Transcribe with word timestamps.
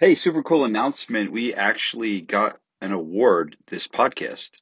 Hey, 0.00 0.14
super 0.14 0.44
cool 0.44 0.64
announcement. 0.64 1.32
We 1.32 1.54
actually 1.54 2.20
got 2.20 2.60
an 2.80 2.92
award 2.92 3.56
this 3.66 3.88
podcast. 3.88 4.60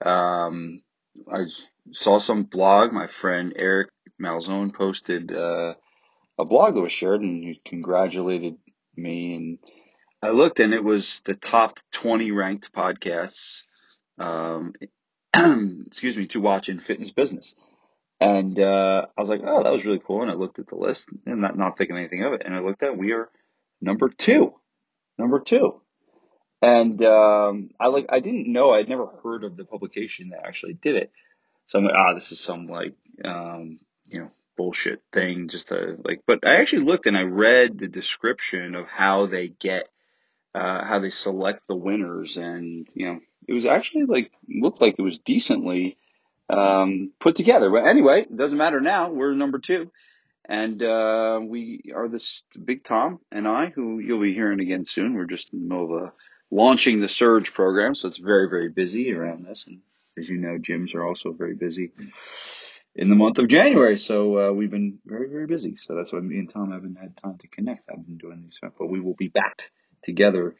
Um, 0.00 0.82
I 1.28 1.46
saw 1.90 2.20
some 2.20 2.44
blog. 2.44 2.92
My 2.92 3.08
friend 3.08 3.52
Eric 3.56 3.88
Malzone 4.22 4.72
posted 4.72 5.32
uh, 5.32 5.74
a 6.38 6.44
blog 6.44 6.74
that 6.74 6.80
was 6.80 6.92
shared 6.92 7.22
and 7.22 7.42
he 7.42 7.60
congratulated 7.64 8.54
me. 8.94 9.34
And 9.34 9.58
I 10.22 10.30
looked 10.30 10.60
and 10.60 10.72
it 10.72 10.84
was 10.84 11.22
the 11.22 11.34
top 11.34 11.80
20 11.90 12.30
ranked 12.30 12.72
podcasts, 12.72 13.64
um, 14.16 14.74
excuse 15.86 16.16
me, 16.16 16.28
to 16.28 16.40
watch 16.40 16.68
in 16.68 16.78
fitness 16.78 17.10
business. 17.10 17.56
And 18.20 18.60
uh, 18.60 19.06
I 19.16 19.20
was 19.20 19.28
like, 19.28 19.40
oh, 19.44 19.64
that 19.64 19.72
was 19.72 19.84
really 19.84 20.00
cool. 20.06 20.22
And 20.22 20.30
I 20.30 20.34
looked 20.34 20.60
at 20.60 20.68
the 20.68 20.76
list 20.76 21.08
and 21.26 21.40
not, 21.40 21.58
not 21.58 21.76
thinking 21.76 21.96
anything 21.96 22.22
of 22.22 22.32
it. 22.34 22.42
And 22.44 22.54
I 22.54 22.60
looked 22.60 22.84
at, 22.84 22.96
we 22.96 23.10
are 23.10 23.28
number 23.80 24.08
two 24.08 24.54
number 25.18 25.40
two. 25.40 25.80
And 26.60 27.02
um, 27.04 27.70
I 27.78 27.88
like 27.88 28.06
I 28.08 28.18
didn't 28.20 28.50
know 28.50 28.72
I'd 28.72 28.88
never 28.88 29.06
heard 29.22 29.44
of 29.44 29.56
the 29.56 29.64
publication 29.64 30.30
that 30.30 30.44
actually 30.44 30.74
did 30.74 30.96
it. 30.96 31.12
So 31.66 31.78
I'm 31.78 31.84
like, 31.84 31.94
ah, 31.96 32.14
this 32.14 32.32
is 32.32 32.40
some 32.40 32.66
like 32.66 32.94
um, 33.24 33.78
you 34.08 34.20
know 34.20 34.30
bullshit 34.56 35.02
thing, 35.12 35.48
just 35.48 35.68
to 35.68 35.96
like. 36.04 36.22
But 36.26 36.46
I 36.46 36.56
actually 36.56 36.84
looked 36.84 37.06
and 37.06 37.16
I 37.16 37.22
read 37.22 37.78
the 37.78 37.88
description 37.88 38.74
of 38.74 38.88
how 38.88 39.26
they 39.26 39.48
get 39.48 39.88
uh, 40.54 40.84
how 40.84 40.98
they 40.98 41.10
select 41.10 41.68
the 41.68 41.76
winners, 41.76 42.36
and 42.36 42.88
you 42.94 43.06
know 43.06 43.20
it 43.46 43.52
was 43.52 43.66
actually 43.66 44.04
like 44.04 44.32
looked 44.48 44.80
like 44.80 44.96
it 44.98 45.02
was 45.02 45.18
decently 45.18 45.96
um, 46.50 47.12
put 47.20 47.36
together. 47.36 47.70
But 47.70 47.86
anyway, 47.86 48.22
it 48.22 48.36
doesn't 48.36 48.58
matter 48.58 48.80
now. 48.80 49.10
We're 49.10 49.34
number 49.34 49.58
two. 49.58 49.92
And 50.48 50.82
uh, 50.82 51.40
we 51.42 51.92
are 51.94 52.08
this 52.08 52.44
Big 52.64 52.82
Tom 52.82 53.20
and 53.30 53.46
I, 53.46 53.66
who 53.66 53.98
you'll 53.98 54.22
be 54.22 54.32
hearing 54.32 54.60
again 54.60 54.84
soon. 54.84 55.14
We're 55.14 55.26
just 55.26 55.52
in 55.52 55.60
the 55.60 55.66
middle 55.66 55.96
of 55.96 56.02
uh, 56.04 56.10
launching 56.50 57.00
the 57.00 57.08
Surge 57.08 57.52
program, 57.52 57.94
so 57.94 58.08
it's 58.08 58.18
very, 58.18 58.48
very 58.48 58.70
busy 58.70 59.12
around 59.12 59.44
this. 59.44 59.66
And 59.66 59.80
as 60.18 60.28
you 60.28 60.38
know, 60.38 60.58
gyms 60.58 60.94
are 60.94 61.06
also 61.06 61.32
very 61.32 61.54
busy 61.54 61.92
in 62.94 63.10
the 63.10 63.14
month 63.14 63.38
of 63.38 63.48
January. 63.48 63.98
So 63.98 64.48
uh, 64.48 64.52
we've 64.52 64.70
been 64.70 64.98
very, 65.04 65.28
very 65.28 65.46
busy. 65.46 65.76
So 65.76 65.94
that's 65.94 66.12
why 66.12 66.20
me 66.20 66.38
and 66.38 66.48
Tom 66.48 66.72
haven't 66.72 66.96
had 66.96 67.16
time 67.16 67.36
to 67.38 67.48
connect. 67.48 67.86
I've 67.90 68.04
been 68.04 68.16
doing 68.18 68.42
these, 68.42 68.58
but 68.62 68.88
we 68.88 69.00
will 69.00 69.14
be 69.14 69.28
back 69.28 69.70
together 70.02 70.56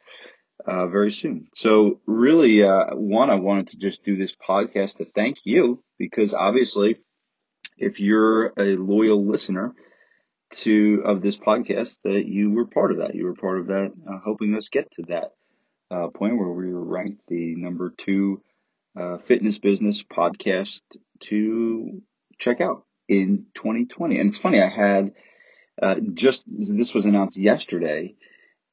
uh, 0.65 0.87
very 0.87 1.11
soon. 1.11 1.47
So 1.53 1.99
really, 2.05 2.63
uh, 2.63 2.95
one, 2.95 3.29
I 3.29 3.35
wanted 3.35 3.69
to 3.69 3.77
just 3.77 4.03
do 4.03 4.17
this 4.17 4.33
podcast 4.33 4.97
to 4.97 5.05
thank 5.05 5.39
you 5.45 5.83
because 5.97 6.33
obviously 6.33 6.97
if 7.79 7.99
you're 7.99 8.53
a 8.57 8.75
loyal 8.75 9.25
listener 9.25 9.73
to 10.51 11.03
of 11.05 11.21
this 11.21 11.37
podcast 11.37 11.97
that 12.03 12.25
you 12.25 12.51
were 12.51 12.65
part 12.65 12.91
of 12.91 12.97
that. 12.97 13.15
You 13.15 13.25
were 13.25 13.35
part 13.35 13.59
of 13.59 13.67
that, 13.67 13.91
uh, 14.09 14.19
helping 14.23 14.55
us 14.55 14.69
get 14.69 14.91
to 14.93 15.03
that 15.03 15.33
uh, 15.91 16.07
point 16.07 16.37
where 16.37 16.49
we 16.49 16.73
were 16.73 16.83
ranked 16.83 17.21
the 17.27 17.55
number 17.55 17.93
two 17.95 18.41
uh, 18.99 19.17
fitness 19.17 19.59
business 19.59 20.03
podcast 20.03 20.81
to 21.19 22.01
check 22.39 22.61
out 22.61 22.85
in 23.07 23.45
2020. 23.53 24.19
And 24.19 24.29
it's 24.29 24.37
funny, 24.37 24.61
I 24.61 24.69
had 24.69 25.13
uh, 25.81 25.95
just 26.13 26.43
this 26.47 26.93
was 26.93 27.05
announced 27.05 27.37
yesterday, 27.37 28.15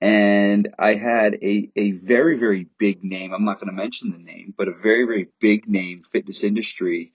and 0.00 0.68
I 0.78 0.94
had 0.94 1.34
a 1.34 1.70
a 1.76 1.92
very 1.92 2.36
very 2.36 2.66
big 2.78 3.04
name. 3.04 3.32
I'm 3.32 3.44
not 3.44 3.60
going 3.60 3.68
to 3.68 3.82
mention 3.82 4.10
the 4.10 4.18
name, 4.18 4.54
but 4.56 4.68
a 4.68 4.72
very 4.72 5.04
very 5.04 5.28
big 5.40 5.68
name 5.68 6.02
fitness 6.02 6.42
industry 6.42 7.12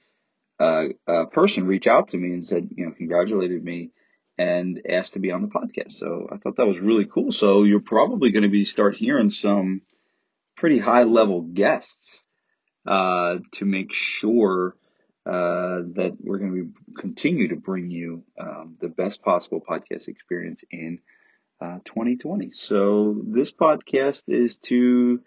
uh, 0.62 0.88
uh, 1.08 1.26
person 1.26 1.66
reach 1.66 1.88
out 1.88 2.10
to 2.10 2.18
me 2.18 2.30
and 2.30 2.46
said, 2.46 2.70
you 2.76 2.86
know, 2.86 2.92
congratulated 2.92 3.64
me 3.64 3.90
and 4.38 4.82
asked 4.88 5.14
to 5.14 5.20
be 5.20 5.32
on 5.32 5.42
the 5.42 5.48
podcast. 5.48 5.94
So 5.94 6.28
I 6.32 6.38
thought 6.38 6.58
that 6.58 6.68
was 6.68 6.80
really 6.80 7.06
cool. 7.06 7.32
So 7.32 7.64
you're 7.64 7.80
probably 7.80 8.32
going 8.32 8.44
to 8.44 8.50
be 8.50 8.66
start 8.66 8.96
hearing 8.96 9.30
some 9.30 9.82
pretty 10.56 10.78
high 10.78 11.04
level 11.04 11.42
guests 11.42 12.24
uh, 12.86 13.38
to 13.54 13.66
make 13.66 13.92
sure 13.92 14.76
uh, 15.26 15.82
that 15.96 16.18
we're 16.20 16.38
going 16.38 16.74
to 16.74 17.02
continue 17.02 17.48
to 17.48 17.56
bring 17.56 17.90
you 17.90 18.24
um, 18.40 18.78
the 18.80 18.90
best 18.90 19.24
possible 19.24 19.62
podcast 19.68 20.08
experience 20.08 20.64
in 20.70 21.00
2020. 21.60 22.46
Uh, 22.46 22.50
so 22.54 23.20
this 23.26 23.52
podcast 23.52 24.30
is 24.30 24.58
to 24.60 25.22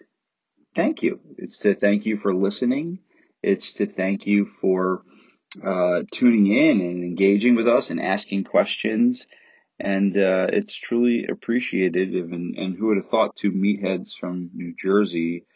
thank 0.76 1.02
you. 1.02 1.18
It's 1.38 1.58
to 1.58 1.74
thank 1.74 2.06
you 2.06 2.18
for 2.18 2.34
listening. 2.34 3.00
It's 3.42 3.74
to 3.74 3.86
thank 3.86 4.26
you 4.26 4.46
for 4.46 5.02
uh, 5.62 6.02
tuning 6.10 6.46
in 6.46 6.80
and 6.80 7.04
engaging 7.04 7.54
with 7.54 7.68
us 7.68 7.90
and 7.90 8.00
asking 8.00 8.44
questions. 8.44 9.26
And 9.78 10.16
uh, 10.16 10.46
it's 10.52 10.74
truly 10.74 11.26
appreciated. 11.28 12.14
And, 12.14 12.56
and 12.56 12.76
who 12.76 12.86
would 12.86 12.98
have 12.98 13.08
thought 13.08 13.36
two 13.36 13.52
meatheads 13.52 14.16
from 14.16 14.50
New 14.54 14.74
Jersey 14.76 15.46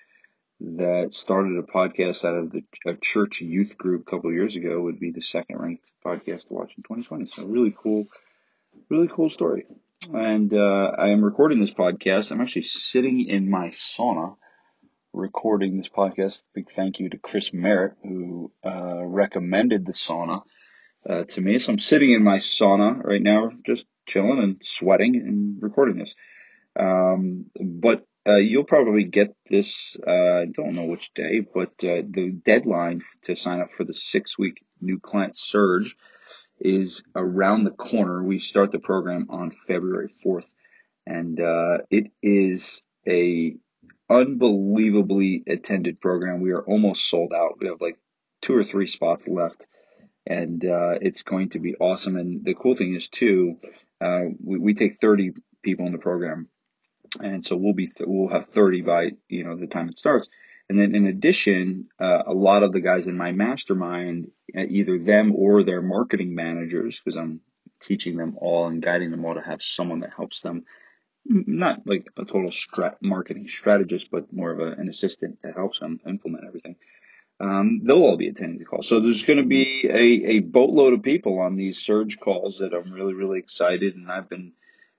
that 0.60 1.14
started 1.14 1.56
a 1.56 1.62
podcast 1.62 2.24
out 2.24 2.36
of 2.36 2.50
the 2.50 2.62
a 2.84 2.94
church 2.94 3.40
youth 3.40 3.78
group 3.78 4.02
a 4.06 4.10
couple 4.10 4.32
years 4.32 4.56
ago 4.56 4.80
would 4.80 4.98
be 4.98 5.12
the 5.12 5.20
second 5.20 5.56
ranked 5.58 5.92
podcast 6.04 6.48
to 6.48 6.54
watch 6.54 6.74
in 6.76 6.82
2020. 6.82 7.26
So 7.26 7.44
really 7.44 7.74
cool, 7.76 8.08
really 8.88 9.08
cool 9.08 9.28
story. 9.28 9.66
And 10.12 10.52
uh, 10.52 10.92
I 10.98 11.10
am 11.10 11.24
recording 11.24 11.60
this 11.60 11.74
podcast. 11.74 12.32
I'm 12.32 12.40
actually 12.40 12.62
sitting 12.62 13.24
in 13.26 13.48
my 13.48 13.68
sauna 13.68 14.36
recording 15.18 15.76
this 15.76 15.88
podcast. 15.88 16.42
Big 16.54 16.70
thank 16.70 17.00
you 17.00 17.10
to 17.10 17.18
Chris 17.18 17.52
Merritt 17.52 17.94
who 18.04 18.52
uh, 18.64 19.04
recommended 19.04 19.84
the 19.84 19.92
sauna 19.92 20.42
uh, 21.08 21.24
to 21.24 21.40
me. 21.40 21.58
So 21.58 21.72
I'm 21.72 21.78
sitting 21.78 22.12
in 22.12 22.22
my 22.22 22.36
sauna 22.36 23.02
right 23.02 23.20
now, 23.20 23.50
just 23.66 23.86
chilling 24.06 24.38
and 24.38 24.62
sweating 24.62 25.16
and 25.16 25.60
recording 25.60 25.98
this. 25.98 26.14
Um, 26.78 27.46
but 27.60 28.06
uh, 28.28 28.36
you'll 28.36 28.62
probably 28.62 29.04
get 29.04 29.34
this. 29.50 29.96
Uh, 30.06 30.42
I 30.42 30.44
don't 30.46 30.76
know 30.76 30.84
which 30.84 31.12
day, 31.14 31.40
but 31.40 31.72
uh, 31.82 32.06
the 32.08 32.30
deadline 32.44 33.02
to 33.22 33.34
sign 33.34 33.60
up 33.60 33.72
for 33.72 33.82
the 33.82 33.94
six 33.94 34.38
week 34.38 34.64
new 34.80 35.00
client 35.00 35.36
surge 35.36 35.96
is 36.60 37.02
around 37.16 37.64
the 37.64 37.70
corner. 37.70 38.22
We 38.22 38.38
start 38.38 38.70
the 38.70 38.78
program 38.78 39.26
on 39.30 39.50
February 39.50 40.12
4th, 40.24 40.46
and 41.06 41.40
uh, 41.40 41.78
it 41.90 42.12
is 42.22 42.82
a 43.06 43.56
unbelievably 44.10 45.44
attended 45.46 46.00
program. 46.00 46.40
We 46.40 46.52
are 46.52 46.62
almost 46.62 47.08
sold 47.08 47.32
out. 47.32 47.58
We 47.60 47.68
have 47.68 47.80
like 47.80 47.98
two 48.42 48.54
or 48.54 48.64
three 48.64 48.86
spots 48.86 49.28
left, 49.28 49.66
and 50.26 50.64
uh, 50.64 50.98
it's 51.00 51.22
going 51.22 51.50
to 51.50 51.58
be 51.58 51.74
awesome. 51.76 52.16
And 52.16 52.44
the 52.44 52.54
cool 52.54 52.76
thing 52.76 52.94
is 52.94 53.08
too, 53.08 53.58
uh, 54.00 54.24
we, 54.42 54.58
we 54.58 54.74
take 54.74 55.00
30 55.00 55.32
people 55.62 55.86
in 55.86 55.92
the 55.92 55.98
program, 55.98 56.48
and 57.20 57.44
so 57.44 57.56
we'll 57.56 57.74
be 57.74 57.88
th- 57.88 58.06
we'll 58.08 58.30
have 58.30 58.48
30 58.48 58.82
by 58.82 59.10
you 59.28 59.44
know 59.44 59.56
the 59.56 59.66
time 59.66 59.88
it 59.88 59.98
starts. 59.98 60.28
And 60.70 60.78
then 60.78 60.94
in 60.94 61.06
addition, 61.06 61.88
uh, 61.98 62.24
a 62.26 62.34
lot 62.34 62.62
of 62.62 62.72
the 62.72 62.80
guys 62.80 63.06
in 63.06 63.16
my 63.16 63.32
mastermind, 63.32 64.30
uh, 64.54 64.64
either 64.68 64.98
them 64.98 65.32
or 65.34 65.62
their 65.62 65.80
marketing 65.80 66.34
managers, 66.34 67.00
because 67.02 67.16
I'm 67.16 67.40
teaching 67.80 68.16
them 68.16 68.36
all 68.38 68.66
and 68.66 68.82
guiding 68.82 69.10
them 69.10 69.24
all 69.24 69.34
to 69.34 69.40
have 69.40 69.62
someone 69.62 70.00
that 70.00 70.12
helps 70.14 70.42
them 70.42 70.64
not 71.28 71.86
like 71.86 72.08
a 72.16 72.24
total 72.24 72.50
strat 72.50 72.96
marketing 73.02 73.48
strategist, 73.48 74.10
but 74.10 74.32
more 74.32 74.50
of 74.50 74.60
a, 74.60 74.80
an 74.80 74.88
assistant 74.88 75.38
that 75.42 75.54
helps 75.54 75.80
them 75.80 76.00
implement 76.06 76.44
everything. 76.46 76.76
Um, 77.40 77.82
they'll 77.84 78.02
all 78.02 78.16
be 78.16 78.28
attending 78.28 78.58
the 78.58 78.64
call. 78.64 78.82
So 78.82 78.98
there's 78.98 79.24
going 79.24 79.38
to 79.38 79.44
be 79.44 79.86
a, 79.88 80.36
a 80.36 80.40
boatload 80.40 80.94
of 80.94 81.02
people 81.02 81.38
on 81.38 81.54
these 81.54 81.78
surge 81.78 82.18
calls 82.18 82.58
that 82.58 82.74
I'm 82.74 82.90
really, 82.92 83.14
really 83.14 83.38
excited. 83.38 83.94
And 83.94 84.10
I've 84.10 84.28
been 84.28 84.52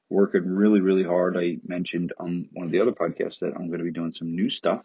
working 0.09 0.47
really, 0.47 0.79
really 0.79 1.03
hard. 1.03 1.35
I 1.35 1.57
mentioned 1.66 2.13
on 2.18 2.47
one 2.53 2.68
of 2.68 2.72
the 2.72 2.79
other 2.81 2.94
podcasts 2.94 3.39
that 3.39 3.53
I'm 3.56 3.68
going 3.68 3.79
to 3.79 3.85
be 3.85 3.91
doing 3.91 4.13
some 4.13 4.34
new 4.35 4.50
stuff, 4.50 4.84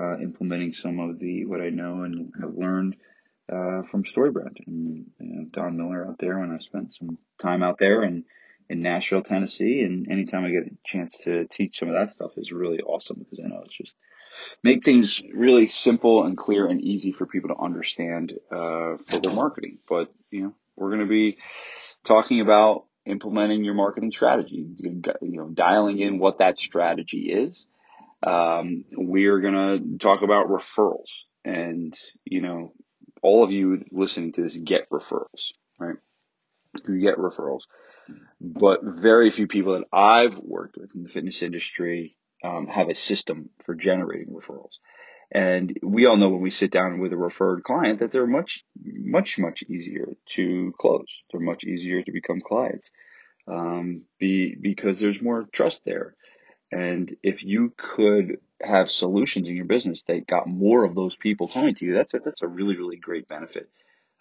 uh, 0.00 0.18
implementing 0.18 0.72
some 0.72 0.98
of 0.98 1.18
the, 1.18 1.44
what 1.44 1.60
I 1.60 1.70
know 1.70 2.02
and 2.02 2.32
have 2.40 2.54
learned, 2.54 2.96
uh, 3.52 3.82
from 3.82 4.04
Storybrand 4.04 4.56
and 4.66 5.06
know, 5.18 5.44
Don 5.50 5.76
Miller 5.76 6.08
out 6.08 6.18
there 6.18 6.38
when 6.38 6.50
I 6.50 6.58
spent 6.58 6.94
some 6.94 7.18
time 7.38 7.62
out 7.62 7.78
there 7.78 8.02
and, 8.02 8.24
in 8.70 8.82
Nashville, 8.82 9.22
Tennessee, 9.22 9.80
and 9.80 10.10
anytime 10.10 10.44
I 10.44 10.50
get 10.50 10.72
a 10.72 10.76
chance 10.84 11.18
to 11.24 11.44
teach 11.46 11.78
some 11.78 11.88
of 11.88 11.94
that 11.94 12.12
stuff 12.12 12.30
is 12.36 12.52
really 12.52 12.80
awesome 12.80 13.18
because 13.18 13.44
I 13.44 13.48
know 13.48 13.62
it's 13.64 13.76
just 13.76 13.96
make 14.62 14.84
things 14.84 15.20
really 15.34 15.66
simple 15.66 16.24
and 16.24 16.36
clear 16.36 16.68
and 16.68 16.80
easy 16.80 17.10
for 17.10 17.26
people 17.26 17.48
to 17.48 17.60
understand 17.60 18.32
uh, 18.48 18.96
for 19.06 19.20
their 19.20 19.34
marketing. 19.34 19.78
But 19.88 20.12
you 20.30 20.42
know, 20.42 20.54
we're 20.76 20.90
going 20.90 21.00
to 21.00 21.06
be 21.06 21.38
talking 22.04 22.40
about 22.40 22.84
implementing 23.04 23.64
your 23.64 23.74
marketing 23.74 24.12
strategy, 24.12 24.68
you 24.78 25.02
know, 25.20 25.48
dialing 25.48 25.98
in 25.98 26.20
what 26.20 26.38
that 26.38 26.56
strategy 26.56 27.32
is. 27.32 27.66
Um, 28.22 28.84
we're 28.92 29.40
going 29.40 29.54
to 29.54 29.98
talk 29.98 30.22
about 30.22 30.46
referrals, 30.46 31.10
and 31.44 31.98
you 32.24 32.40
know, 32.40 32.72
all 33.20 33.42
of 33.42 33.50
you 33.50 33.84
listening 33.90 34.30
to 34.32 34.42
this 34.42 34.56
get 34.56 34.88
referrals, 34.90 35.54
right? 35.76 35.96
You 36.86 37.00
get 37.00 37.16
referrals 37.16 37.62
but 38.40 38.80
very 38.82 39.30
few 39.30 39.46
people 39.46 39.74
that 39.74 39.86
I've 39.92 40.38
worked 40.38 40.76
with 40.76 40.94
in 40.94 41.02
the 41.02 41.10
fitness 41.10 41.42
industry 41.42 42.16
um, 42.42 42.66
have 42.68 42.88
a 42.88 42.94
system 42.94 43.50
for 43.64 43.74
generating 43.74 44.34
referrals. 44.34 44.78
And 45.32 45.78
we 45.82 46.06
all 46.06 46.16
know 46.16 46.30
when 46.30 46.40
we 46.40 46.50
sit 46.50 46.72
down 46.72 46.98
with 46.98 47.12
a 47.12 47.16
referred 47.16 47.62
client 47.62 48.00
that 48.00 48.10
they're 48.10 48.26
much, 48.26 48.64
much, 48.82 49.38
much 49.38 49.62
easier 49.62 50.14
to 50.30 50.72
close. 50.78 51.06
They're 51.30 51.40
much 51.40 51.64
easier 51.64 52.02
to 52.02 52.12
become 52.12 52.40
clients 52.40 52.90
um, 53.46 54.06
be, 54.18 54.56
because 54.60 54.98
there's 54.98 55.22
more 55.22 55.44
trust 55.52 55.84
there. 55.84 56.16
And 56.72 57.14
if 57.22 57.44
you 57.44 57.72
could 57.76 58.38
have 58.60 58.90
solutions 58.90 59.48
in 59.48 59.56
your 59.56 59.66
business 59.66 60.04
that 60.04 60.26
got 60.26 60.48
more 60.48 60.84
of 60.84 60.94
those 60.94 61.16
people 61.16 61.46
coming 61.46 61.74
to 61.76 61.84
you, 61.84 61.94
that's 61.94 62.14
a, 62.14 62.20
that's 62.20 62.42
a 62.42 62.48
really, 62.48 62.76
really 62.76 62.96
great 62.96 63.28
benefit 63.28 63.68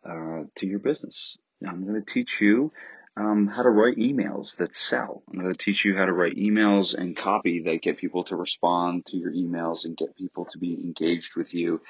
uh, 0.05 0.43
to 0.55 0.67
your 0.67 0.79
business. 0.79 1.37
I'm 1.65 1.85
going 1.85 2.03
to 2.03 2.13
teach 2.13 2.39
you 2.41 2.71
um, 3.17 3.47
how 3.47 3.63
to 3.63 3.69
write 3.69 3.97
emails 3.97 4.57
that 4.57 4.73
sell. 4.73 5.23
I'm 5.29 5.39
going 5.39 5.53
to 5.53 5.57
teach 5.57 5.83
you 5.83 5.95
how 5.95 6.05
to 6.05 6.13
write 6.13 6.37
emails 6.37 6.95
and 6.95 7.17
copy 7.17 7.61
that 7.63 7.81
get 7.81 7.97
people 7.97 8.23
to 8.25 8.35
respond 8.35 9.05
to 9.07 9.17
your 9.17 9.31
emails 9.31 9.85
and 9.85 9.97
get 9.97 10.15
people 10.15 10.45
to 10.45 10.57
be 10.57 10.73
engaged 10.73 11.35
with 11.35 11.53
you. 11.53 11.81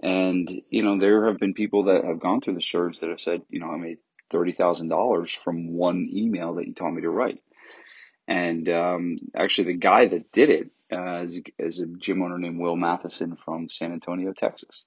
And, 0.00 0.48
you 0.68 0.82
know, 0.82 0.98
there 0.98 1.26
have 1.26 1.38
been 1.38 1.54
people 1.54 1.84
that 1.84 2.04
have 2.04 2.20
gone 2.20 2.40
through 2.40 2.54
the 2.54 2.60
surge 2.60 3.00
that 3.00 3.10
have 3.10 3.20
said, 3.20 3.42
you 3.48 3.60
know, 3.60 3.70
I 3.70 3.76
made 3.76 3.98
$30,000 4.30 5.36
from 5.36 5.72
one 5.72 6.08
email 6.12 6.54
that 6.54 6.66
you 6.66 6.74
taught 6.74 6.92
me 6.92 7.02
to 7.02 7.10
write. 7.10 7.42
And 8.26 8.68
um, 8.68 9.16
actually, 9.34 9.72
the 9.72 9.78
guy 9.78 10.06
that 10.06 10.30
did 10.32 10.50
it 10.50 10.70
uh, 10.92 11.22
is, 11.24 11.40
is 11.58 11.80
a 11.80 11.86
gym 11.86 12.22
owner 12.22 12.38
named 12.38 12.60
Will 12.60 12.76
Matheson 12.76 13.38
from 13.42 13.70
San 13.70 13.92
Antonio, 13.92 14.32
Texas, 14.34 14.84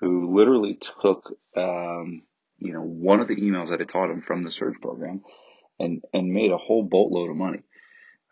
who 0.00 0.34
literally 0.36 0.78
took 1.02 1.36
um, 1.56 2.22
you 2.58 2.72
know 2.72 2.82
one 2.82 3.20
of 3.20 3.28
the 3.28 3.36
emails 3.36 3.70
that 3.70 3.80
I 3.80 3.84
taught 3.84 4.10
him 4.10 4.22
from 4.22 4.42
the 4.42 4.50
Surge 4.50 4.80
program 4.80 5.22
and 5.78 6.02
and 6.12 6.32
made 6.32 6.52
a 6.52 6.58
whole 6.58 6.82
boatload 6.82 7.30
of 7.30 7.36
money. 7.36 7.62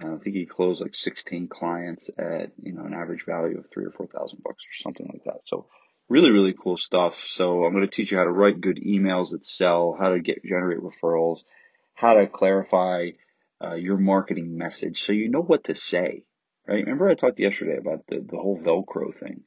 Uh, 0.02 0.14
I 0.14 0.18
think 0.18 0.36
he 0.36 0.46
closed 0.46 0.80
like 0.80 0.94
16 0.94 1.48
clients 1.48 2.08
at 2.18 2.52
you 2.62 2.72
know 2.72 2.84
an 2.84 2.94
average 2.94 3.24
value 3.24 3.58
of 3.58 3.66
three 3.70 3.84
or 3.84 3.90
four 3.90 4.06
thousand 4.06 4.42
bucks 4.44 4.64
or 4.64 4.82
something 4.82 5.08
like 5.12 5.24
that. 5.24 5.40
So 5.44 5.66
really 6.08 6.30
really 6.30 6.54
cool 6.54 6.76
stuff. 6.76 7.22
So 7.28 7.64
I'm 7.64 7.72
going 7.72 7.86
to 7.86 7.90
teach 7.90 8.12
you 8.12 8.18
how 8.18 8.24
to 8.24 8.30
write 8.30 8.60
good 8.60 8.78
emails 8.78 9.30
that 9.30 9.44
sell, 9.44 9.96
how 9.98 10.10
to 10.10 10.20
get 10.20 10.44
generate 10.44 10.80
referrals, 10.80 11.40
how 11.94 12.14
to 12.14 12.26
clarify 12.26 13.10
uh, 13.62 13.74
your 13.74 13.96
marketing 13.96 14.56
message 14.56 15.02
so 15.02 15.12
you 15.12 15.28
know 15.28 15.42
what 15.42 15.64
to 15.64 15.74
say. 15.74 16.24
Right? 16.66 16.84
Remember 16.84 17.08
I 17.08 17.14
talked 17.14 17.40
yesterday 17.40 17.76
about 17.76 18.06
the 18.06 18.20
the 18.20 18.36
whole 18.38 18.58
Velcro 18.58 19.14
thing. 19.14 19.42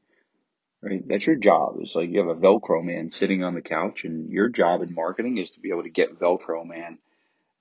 Right? 0.81 1.07
That's 1.07 1.28
your 1.28 1.36
job. 1.36 1.75
It's 1.80 1.94
like 1.94 2.10
you 2.10 2.19
have 2.19 2.36
a 2.36 2.39
Velcro 2.39 2.83
man 2.83 3.10
sitting 3.10 3.44
on 3.44 3.54
the 3.54 3.62
couch, 3.62 4.04
and 4.04 4.30
your 4.30 4.50
job 4.50 4.81
in 4.81 4.95
marketing 4.95 5.38
is 5.38 5.51
to 5.51 5.60
be 5.60 5.69
able 5.69 5.83
to 5.83 5.89
get 5.89 6.19
Velcro 6.19 6.66
man 6.66 6.98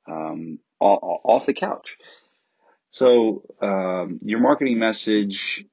um, 0.08 0.58
off 0.80 1.46
the 1.46 1.52
couch. 1.52 1.98
So 2.90 3.42
um, 3.60 4.18
your 4.22 4.40
marketing 4.40 4.78
message, 4.78 5.64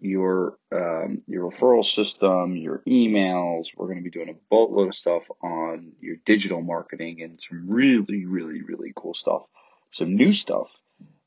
your 0.00 0.58
um, 0.72 1.22
your 1.26 1.50
referral 1.50 1.84
system, 1.84 2.56
your 2.56 2.82
emails. 2.86 3.66
We're 3.76 3.86
going 3.86 3.98
to 3.98 4.04
be 4.04 4.10
doing 4.10 4.28
a 4.28 4.38
boatload 4.50 4.88
of 4.88 4.94
stuff 4.94 5.22
on 5.42 5.92
your 6.00 6.16
digital 6.24 6.60
marketing 6.60 7.22
and 7.22 7.40
some 7.40 7.66
really, 7.68 8.26
really, 8.26 8.62
really 8.62 8.92
cool 8.94 9.14
stuff. 9.14 9.42
Some 9.90 10.16
new 10.16 10.32
stuff 10.32 10.70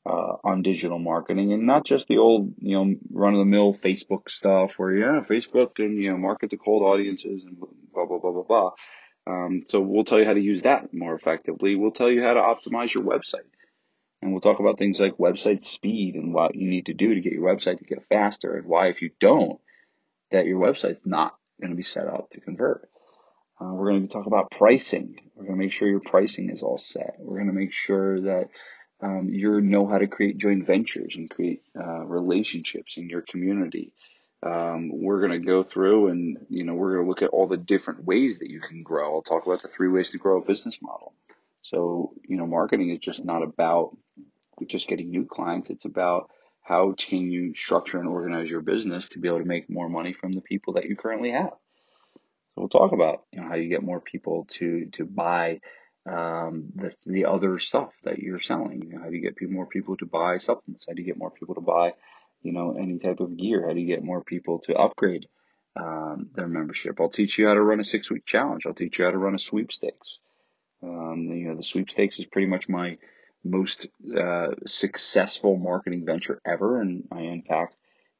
uh, 0.06 0.36
on 0.44 0.62
digital 0.62 0.98
marketing 0.98 1.52
and 1.52 1.66
not 1.66 1.84
just 1.84 2.08
the 2.08 2.18
old, 2.18 2.54
you 2.58 2.76
know, 2.76 2.94
run 3.10 3.34
of 3.34 3.38
the 3.38 3.44
mill 3.44 3.72
Facebook 3.72 4.30
stuff 4.30 4.78
where 4.78 4.96
yeah, 4.96 5.20
Facebook 5.28 5.78
and 5.78 6.02
you 6.02 6.10
know 6.10 6.16
market 6.16 6.50
to 6.50 6.56
cold 6.56 6.82
audiences 6.82 7.44
and 7.44 7.58
blah 7.58 8.06
blah 8.06 8.18
blah 8.18 8.32
blah 8.32 8.42
blah. 8.42 8.70
Um, 9.26 9.62
so 9.66 9.80
we'll 9.80 10.04
tell 10.04 10.18
you 10.18 10.24
how 10.24 10.34
to 10.34 10.40
use 10.40 10.62
that 10.62 10.92
more 10.94 11.14
effectively. 11.14 11.76
We'll 11.76 11.90
tell 11.90 12.10
you 12.10 12.22
how 12.22 12.34
to 12.34 12.40
optimize 12.40 12.94
your 12.94 13.04
website. 13.04 13.46
And 14.22 14.32
we'll 14.32 14.40
talk 14.40 14.60
about 14.60 14.78
things 14.78 15.00
like 15.00 15.16
website 15.16 15.62
speed 15.62 16.14
and 16.14 16.34
what 16.34 16.54
you 16.54 16.68
need 16.68 16.86
to 16.86 16.94
do 16.94 17.14
to 17.14 17.20
get 17.20 17.32
your 17.32 17.44
website 17.44 17.78
to 17.78 17.84
get 17.84 18.06
faster 18.06 18.54
and 18.54 18.66
why, 18.66 18.88
if 18.88 19.00
you 19.00 19.10
don't, 19.18 19.60
that 20.30 20.46
your 20.46 20.60
website's 20.60 21.06
not 21.06 21.34
going 21.60 21.70
to 21.70 21.76
be 21.76 21.82
set 21.82 22.06
up 22.06 22.28
to 22.30 22.40
convert. 22.40 22.88
Uh, 23.60 23.72
we're 23.72 23.90
going 23.90 24.06
to 24.06 24.12
talk 24.12 24.26
about 24.26 24.50
pricing. 24.50 25.16
We're 25.34 25.44
going 25.44 25.58
to 25.58 25.64
make 25.64 25.72
sure 25.72 25.88
your 25.88 26.00
pricing 26.00 26.50
is 26.50 26.62
all 26.62 26.78
set. 26.78 27.16
We're 27.18 27.36
going 27.36 27.48
to 27.48 27.58
make 27.58 27.72
sure 27.72 28.22
that 28.22 28.48
um, 29.02 29.28
you 29.30 29.60
know 29.60 29.86
how 29.86 29.98
to 29.98 30.06
create 30.06 30.38
joint 30.38 30.66
ventures 30.66 31.16
and 31.16 31.30
create 31.30 31.62
uh, 31.78 32.04
relationships 32.04 32.96
in 32.96 33.08
your 33.08 33.22
community. 33.22 33.92
Um, 34.42 34.90
we're 34.92 35.20
going 35.20 35.38
to 35.40 35.46
go 35.46 35.62
through 35.62 36.08
and, 36.08 36.38
you 36.48 36.64
know, 36.64 36.74
we're 36.74 36.94
going 36.94 37.04
to 37.04 37.08
look 37.08 37.22
at 37.22 37.30
all 37.30 37.46
the 37.46 37.58
different 37.58 38.04
ways 38.04 38.38
that 38.38 38.50
you 38.50 38.60
can 38.60 38.82
grow. 38.82 39.14
I'll 39.14 39.22
talk 39.22 39.46
about 39.46 39.62
the 39.62 39.68
three 39.68 39.88
ways 39.88 40.10
to 40.10 40.18
grow 40.18 40.40
a 40.40 40.44
business 40.44 40.78
model. 40.80 41.12
So, 41.62 42.14
you 42.26 42.36
know, 42.36 42.46
marketing 42.46 42.90
is 42.90 43.00
just 43.00 43.24
not 43.24 43.42
about 43.42 43.96
just 44.66 44.88
getting 44.88 45.10
new 45.10 45.26
clients. 45.26 45.70
It's 45.70 45.84
about 45.84 46.30
how 46.62 46.94
can 46.96 47.30
you 47.30 47.54
structure 47.54 47.98
and 47.98 48.08
organize 48.08 48.50
your 48.50 48.60
business 48.60 49.08
to 49.08 49.18
be 49.18 49.28
able 49.28 49.40
to 49.40 49.44
make 49.44 49.68
more 49.68 49.88
money 49.88 50.12
from 50.12 50.32
the 50.32 50.40
people 50.40 50.74
that 50.74 50.84
you 50.84 50.96
currently 50.96 51.32
have. 51.32 51.52
So 52.54 52.62
we'll 52.62 52.68
talk 52.68 52.92
about 52.92 53.24
you 53.32 53.40
know 53.40 53.48
how 53.48 53.56
you 53.56 53.68
get 53.68 53.82
more 53.82 54.00
people 54.00 54.46
to 54.52 54.86
to 54.92 55.04
buy 55.04 55.60
um, 56.06 56.72
the 56.74 56.94
the 57.06 57.26
other 57.26 57.58
stuff 57.58 57.94
that 58.04 58.18
you're 58.18 58.40
selling. 58.40 58.82
You 58.82 58.92
know, 58.92 59.02
how 59.02 59.10
do 59.10 59.16
you 59.16 59.22
get 59.22 59.50
more 59.50 59.66
people 59.66 59.96
to 59.98 60.06
buy 60.06 60.38
supplements? 60.38 60.86
How 60.88 60.94
do 60.94 61.02
you 61.02 61.06
get 61.06 61.18
more 61.18 61.30
people 61.30 61.54
to 61.54 61.60
buy 61.60 61.94
you 62.42 62.52
know 62.52 62.76
any 62.78 62.98
type 62.98 63.20
of 63.20 63.36
gear? 63.36 63.66
How 63.66 63.74
do 63.74 63.80
you 63.80 63.86
get 63.86 64.02
more 64.02 64.22
people 64.22 64.60
to 64.60 64.74
upgrade 64.74 65.26
um, 65.76 66.30
their 66.34 66.48
membership? 66.48 67.00
I'll 67.00 67.10
teach 67.10 67.38
you 67.38 67.46
how 67.46 67.54
to 67.54 67.62
run 67.62 67.80
a 67.80 67.84
six 67.84 68.10
week 68.10 68.24
challenge. 68.24 68.64
I'll 68.66 68.74
teach 68.74 68.98
you 68.98 69.04
how 69.04 69.10
to 69.10 69.18
run 69.18 69.34
a 69.34 69.38
sweepstakes. 69.38 70.18
Um, 70.82 71.28
you 71.30 71.48
know, 71.48 71.56
the 71.56 71.62
sweepstakes 71.62 72.18
is 72.18 72.26
pretty 72.26 72.48
much 72.48 72.68
my 72.68 72.96
most 73.44 73.86
uh, 74.16 74.48
successful 74.66 75.56
marketing 75.56 76.04
venture 76.06 76.40
ever, 76.46 76.80
and 76.80 77.04
I 77.12 77.20
unpack, 77.20 77.72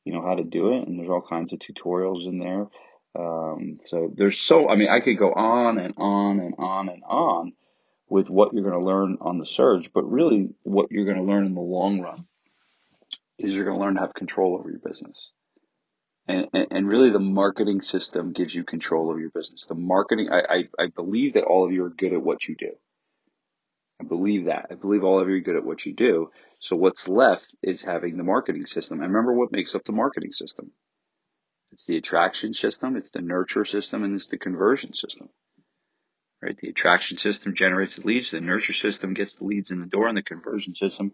you 0.04 0.12
know, 0.12 0.22
how 0.22 0.34
to 0.34 0.44
do 0.44 0.74
it, 0.74 0.86
and 0.86 0.98
there's 0.98 1.10
all 1.10 1.22
kinds 1.22 1.52
of 1.52 1.58
tutorials 1.58 2.26
in 2.26 2.38
there. 2.38 2.66
Um, 3.18 3.78
so 3.82 4.12
there's 4.14 4.38
so, 4.38 4.68
I 4.68 4.76
mean, 4.76 4.88
I 4.88 5.00
could 5.00 5.18
go 5.18 5.32
on 5.32 5.78
and 5.78 5.94
on 5.96 6.40
and 6.40 6.54
on 6.58 6.88
and 6.88 7.02
on 7.04 7.52
with 8.10 8.28
what 8.28 8.52
you're 8.52 8.68
going 8.68 8.78
to 8.78 8.86
learn 8.86 9.16
on 9.20 9.38
the 9.38 9.46
surge, 9.46 9.90
but 9.94 10.02
really 10.02 10.50
what 10.64 10.90
you're 10.90 11.04
going 11.04 11.16
to 11.16 11.22
learn 11.22 11.46
in 11.46 11.54
the 11.54 11.60
long 11.60 12.00
run 12.00 12.26
is 13.38 13.54
you're 13.54 13.64
going 13.64 13.76
to 13.76 13.82
learn 13.82 13.94
to 13.94 14.00
have 14.00 14.12
control 14.12 14.56
over 14.58 14.68
your 14.68 14.80
business. 14.80 15.30
And, 16.26 16.48
and, 16.52 16.66
and, 16.70 16.88
really 16.88 17.10
the 17.10 17.18
marketing 17.18 17.80
system 17.80 18.32
gives 18.32 18.54
you 18.54 18.62
control 18.62 19.08
over 19.08 19.18
your 19.18 19.30
business. 19.30 19.66
The 19.66 19.74
marketing, 19.74 20.30
I, 20.30 20.40
I, 20.40 20.64
I 20.78 20.86
believe 20.94 21.34
that 21.34 21.44
all 21.44 21.64
of 21.64 21.72
you 21.72 21.84
are 21.84 21.90
good 21.90 22.12
at 22.12 22.22
what 22.22 22.46
you 22.46 22.56
do. 22.56 22.72
I 24.00 24.04
believe 24.04 24.46
that. 24.46 24.66
I 24.70 24.74
believe 24.74 25.02
all 25.02 25.20
of 25.20 25.28
you 25.28 25.36
are 25.36 25.40
good 25.40 25.56
at 25.56 25.64
what 25.64 25.86
you 25.86 25.94
do. 25.94 26.30
So 26.58 26.76
what's 26.76 27.08
left 27.08 27.54
is 27.62 27.82
having 27.82 28.16
the 28.16 28.22
marketing 28.22 28.66
system. 28.66 29.00
And 29.00 29.12
remember 29.12 29.32
what 29.32 29.52
makes 29.52 29.74
up 29.74 29.84
the 29.84 29.92
marketing 29.92 30.32
system. 30.32 30.72
It's 31.72 31.84
the 31.84 31.96
attraction 31.96 32.52
system, 32.54 32.96
it's 32.96 33.12
the 33.12 33.22
nurture 33.22 33.64
system, 33.64 34.02
and 34.02 34.14
it's 34.14 34.28
the 34.28 34.38
conversion 34.38 34.92
system. 34.94 35.28
Right? 36.42 36.56
The 36.56 36.70
attraction 36.70 37.18
system 37.18 37.54
generates 37.54 37.96
the 37.96 38.06
leads, 38.06 38.30
the 38.30 38.40
nurture 38.40 38.72
system 38.72 39.12
gets 39.12 39.36
the 39.36 39.44
leads 39.44 39.70
in 39.70 39.80
the 39.80 39.86
door, 39.86 40.08
and 40.08 40.16
the 40.16 40.22
conversion 40.22 40.74
system 40.74 41.12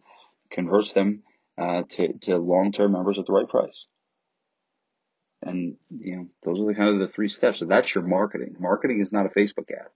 converts 0.51 0.93
them 0.93 1.25
uh, 1.59 1.83
to, 1.91 2.13
to 2.19 2.37
long-term 2.37 2.93
members 2.93 3.19
at 3.19 3.27
the 3.27 3.33
right 3.33 3.49
price. 3.49 3.87
And 5.43 5.77
you 5.91 6.17
know, 6.17 6.27
those 6.45 6.61
are 6.61 6.67
the 6.67 6.75
kind 6.75 6.91
of 6.91 6.99
the 6.99 7.09
three 7.09 7.29
steps. 7.29 7.59
So 7.59 7.67
that's 7.67 7.95
your 7.95 8.05
marketing. 8.05 8.57
Marketing 8.59 9.01
is 9.01 9.13
not 9.13 9.27
a 9.27 9.29
Facebook 9.29 9.71
ad. 9.71 9.89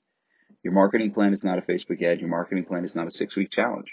Your 0.62 0.72
marketing 0.72 1.12
plan 1.12 1.32
is 1.32 1.44
not 1.44 1.58
a 1.58 1.62
Facebook 1.62 2.02
ad. 2.02 2.20
Your 2.20 2.28
marketing 2.28 2.64
plan 2.64 2.84
is 2.84 2.94
not 2.94 3.06
a 3.06 3.10
six 3.10 3.36
week 3.36 3.50
challenge. 3.50 3.92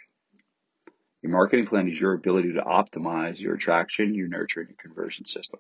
Your 1.22 1.32
marketing 1.32 1.66
plan 1.66 1.88
is 1.88 2.00
your 2.00 2.14
ability 2.14 2.54
to 2.54 2.62
optimize 2.62 3.40
your 3.40 3.56
attraction, 3.56 4.14
your 4.14 4.28
nurture, 4.28 4.60
and 4.60 4.70
your 4.70 4.78
conversion 4.78 5.26
system. 5.26 5.60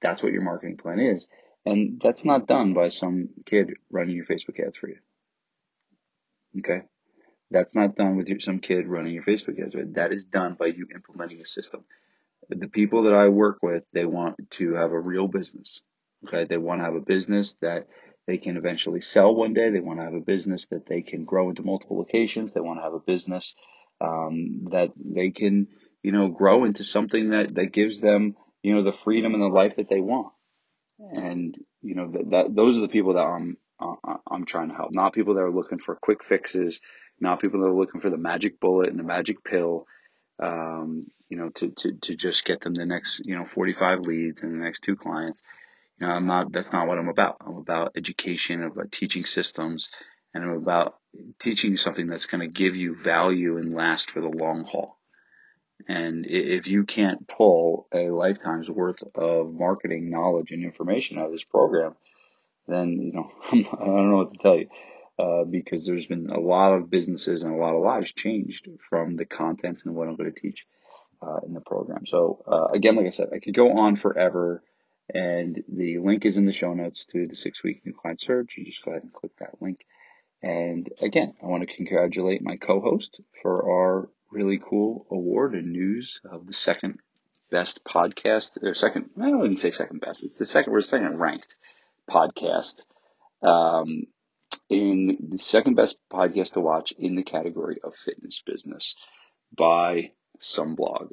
That's 0.00 0.22
what 0.22 0.32
your 0.32 0.42
marketing 0.42 0.76
plan 0.76 1.00
is. 1.00 1.26
And 1.68 2.00
that's 2.02 2.24
not 2.24 2.46
done 2.46 2.72
by 2.72 2.88
some 2.88 3.28
kid 3.44 3.74
running 3.90 4.16
your 4.16 4.24
Facebook 4.24 4.58
ads 4.64 4.78
for 4.78 4.88
you. 4.88 4.96
Okay? 6.60 6.86
That's 7.50 7.74
not 7.74 7.94
done 7.94 8.16
with 8.16 8.28
your, 8.28 8.40
some 8.40 8.60
kid 8.60 8.86
running 8.86 9.12
your 9.12 9.22
Facebook 9.22 9.62
ads. 9.62 9.74
Right? 9.74 9.94
That 9.94 10.14
is 10.14 10.24
done 10.24 10.56
by 10.58 10.66
you 10.66 10.86
implementing 10.94 11.42
a 11.42 11.44
system. 11.44 11.84
The 12.48 12.68
people 12.68 13.02
that 13.02 13.14
I 13.14 13.28
work 13.28 13.58
with, 13.62 13.84
they 13.92 14.06
want 14.06 14.36
to 14.52 14.74
have 14.74 14.92
a 14.92 14.98
real 14.98 15.28
business. 15.28 15.82
Okay? 16.26 16.46
They 16.46 16.56
want 16.56 16.80
to 16.80 16.86
have 16.86 16.94
a 16.94 17.00
business 17.00 17.56
that 17.60 17.86
they 18.26 18.38
can 18.38 18.56
eventually 18.56 19.02
sell 19.02 19.34
one 19.34 19.52
day. 19.52 19.70
They 19.70 19.80
want 19.80 19.98
to 19.98 20.04
have 20.04 20.14
a 20.14 20.20
business 20.20 20.68
that 20.68 20.86
they 20.86 21.02
can 21.02 21.24
grow 21.24 21.50
into 21.50 21.62
multiple 21.62 21.98
locations. 21.98 22.54
They 22.54 22.60
want 22.60 22.78
to 22.78 22.84
have 22.84 22.94
a 22.94 23.00
business 23.00 23.54
um, 24.00 24.68
that 24.70 24.92
they 24.96 25.30
can, 25.30 25.68
you 26.02 26.12
know, 26.12 26.28
grow 26.28 26.64
into 26.64 26.82
something 26.82 27.30
that, 27.30 27.54
that 27.56 27.74
gives 27.74 28.00
them, 28.00 28.36
you 28.62 28.74
know, 28.74 28.84
the 28.84 28.92
freedom 28.92 29.34
and 29.34 29.42
the 29.42 29.48
life 29.48 29.76
that 29.76 29.90
they 29.90 30.00
want. 30.00 30.32
And, 30.98 31.56
you 31.82 31.94
know, 31.94 32.10
that, 32.10 32.30
that 32.30 32.54
those 32.54 32.76
are 32.78 32.82
the 32.82 32.88
people 32.88 33.14
that 33.14 33.20
I'm, 33.20 33.56
uh, 33.80 34.16
I'm 34.30 34.44
trying 34.44 34.68
to 34.68 34.74
help. 34.74 34.92
Not 34.92 35.12
people 35.12 35.34
that 35.34 35.42
are 35.42 35.50
looking 35.50 35.78
for 35.78 35.94
quick 35.94 36.24
fixes, 36.24 36.80
not 37.20 37.40
people 37.40 37.60
that 37.60 37.66
are 37.66 37.74
looking 37.74 38.00
for 38.00 38.10
the 38.10 38.16
magic 38.16 38.60
bullet 38.60 38.90
and 38.90 38.98
the 38.98 39.04
magic 39.04 39.44
pill, 39.44 39.86
um, 40.40 41.00
you 41.28 41.36
know, 41.36 41.50
to, 41.50 41.70
to, 41.70 41.92
to 41.92 42.14
just 42.14 42.44
get 42.44 42.60
them 42.60 42.74
the 42.74 42.86
next, 42.86 43.22
you 43.26 43.36
know, 43.36 43.44
45 43.44 44.00
leads 44.00 44.42
and 44.42 44.54
the 44.54 44.58
next 44.58 44.80
two 44.80 44.96
clients. 44.96 45.42
You 46.00 46.06
know, 46.06 46.12
I'm 46.12 46.26
not, 46.26 46.52
that's 46.52 46.72
not 46.72 46.86
what 46.86 46.98
I'm 46.98 47.08
about. 47.08 47.38
I'm 47.44 47.56
about 47.56 47.92
education, 47.96 48.62
I'm 48.62 48.72
about 48.72 48.92
teaching 48.92 49.24
systems, 49.24 49.90
and 50.34 50.44
I'm 50.44 50.50
about 50.50 50.96
teaching 51.38 51.76
something 51.76 52.06
that's 52.06 52.26
going 52.26 52.40
to 52.40 52.52
give 52.52 52.76
you 52.76 52.94
value 52.94 53.58
and 53.58 53.72
last 53.72 54.10
for 54.10 54.20
the 54.20 54.28
long 54.28 54.64
haul. 54.64 54.97
And 55.86 56.26
if 56.26 56.66
you 56.68 56.84
can't 56.84 57.26
pull 57.28 57.86
a 57.92 58.10
lifetime's 58.10 58.70
worth 58.70 59.02
of 59.14 59.52
marketing 59.52 60.10
knowledge 60.10 60.50
and 60.50 60.64
information 60.64 61.18
out 61.18 61.26
of 61.26 61.32
this 61.32 61.44
program, 61.44 61.94
then, 62.68 62.92
you 63.00 63.12
know, 63.12 63.30
I 63.52 63.84
don't 63.84 64.10
know 64.10 64.16
what 64.18 64.32
to 64.32 64.38
tell 64.38 64.56
you. 64.58 64.68
Uh, 65.18 65.44
because 65.44 65.86
there's 65.86 66.06
been 66.06 66.30
a 66.30 66.40
lot 66.40 66.74
of 66.74 66.90
businesses 66.90 67.42
and 67.42 67.54
a 67.54 67.56
lot 67.58 67.74
of 67.74 67.82
lives 67.82 68.12
changed 68.12 68.68
from 68.88 69.16
the 69.16 69.24
contents 69.26 69.84
and 69.86 69.94
what 69.94 70.08
I'm 70.08 70.16
going 70.16 70.32
to 70.32 70.40
teach. 70.40 70.64
uh, 71.22 71.38
in 71.46 71.54
the 71.54 71.60
program. 71.60 72.06
So 72.06 72.42
uh, 72.46 72.66
again, 72.74 72.96
like 72.96 73.06
I 73.06 73.10
said, 73.10 73.28
I 73.34 73.38
could 73.40 73.54
go 73.54 73.78
on 73.78 73.96
forever, 73.96 74.62
and 75.12 75.62
the 75.68 75.98
link 75.98 76.24
is 76.26 76.36
in 76.36 76.46
the 76.46 76.52
show 76.52 76.74
notes 76.74 77.06
to 77.12 77.26
the 77.26 77.34
six 77.34 77.62
week 77.64 77.82
new 77.84 77.92
client 77.94 78.20
surge. 78.20 78.54
You 78.56 78.64
just 78.66 78.84
go 78.84 78.92
ahead 78.92 79.02
and 79.04 79.12
click 79.12 79.32
that 79.38 79.60
link. 79.60 79.80
And 80.42 80.88
again, 81.00 81.34
I 81.42 81.46
want 81.46 81.68
to 81.68 81.74
congratulate 81.76 82.42
my 82.42 82.56
co-host 82.56 83.20
for 83.42 83.70
our 83.70 84.10
really 84.30 84.58
cool 84.58 85.06
award 85.10 85.54
and 85.54 85.72
news 85.72 86.20
of 86.30 86.46
the 86.46 86.52
second 86.52 86.98
best 87.50 87.84
podcast 87.84 88.62
or 88.62 88.74
second. 88.74 89.10
I 89.20 89.32
wouldn't 89.32 89.58
say 89.58 89.70
second 89.70 90.00
best. 90.00 90.22
It's 90.22 90.38
the 90.38 90.46
second. 90.46 90.72
We're 90.72 90.80
second 90.80 91.18
ranked 91.18 91.56
podcast. 92.08 92.84
Um, 93.42 94.06
in 94.68 95.16
the 95.30 95.38
second 95.38 95.74
best 95.74 95.96
podcast 96.10 96.52
to 96.52 96.60
watch 96.60 96.92
in 96.98 97.14
the 97.14 97.22
category 97.22 97.78
of 97.82 97.96
fitness 97.96 98.42
business 98.42 98.96
by 99.54 100.12
some 100.38 100.74
blog. 100.74 101.10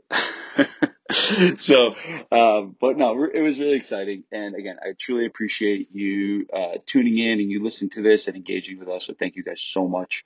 so, 1.58 1.96
um, 2.32 2.76
but 2.80 2.98
no, 2.98 3.24
it 3.24 3.42
was 3.42 3.60
really 3.60 3.78
exciting. 3.78 4.24
And 4.32 4.56
again, 4.56 4.78
I 4.82 4.94
truly 4.98 5.26
appreciate 5.26 5.90
you 5.94 6.48
uh, 6.54 6.78
tuning 6.86 7.18
in 7.18 7.40
and 7.40 7.50
you 7.50 7.64
listening 7.64 7.92
to 7.92 8.02
this 8.02 8.28
and 8.28 8.36
engaging 8.36 8.80
with 8.80 8.90
us. 8.90 9.06
So 9.06 9.14
thank 9.14 9.36
you 9.36 9.44
guys 9.44 9.62
so 9.62 9.88
much. 9.88 10.26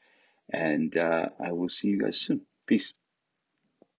And 0.52 0.96
uh, 0.98 1.28
I 1.40 1.52
will 1.52 1.70
see 1.70 1.90
you 1.90 2.02
guys 2.02 2.20
soon. 2.20 2.42
Peace. 2.70 2.94